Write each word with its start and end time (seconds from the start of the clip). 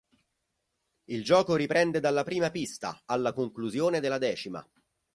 Il 1.09 1.23
gioco 1.23 1.53
riprende 1.55 1.99
dalla 1.99 2.23
prima 2.23 2.49
pista 2.49 3.03
alla 3.05 3.33
conclusione 3.33 3.99
della 3.99 4.17
decima. 4.17 4.67